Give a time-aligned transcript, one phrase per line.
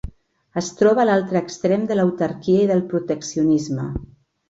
[0.61, 3.91] Es troba a l'altre extrem de l'autarquia i del proteccionisme.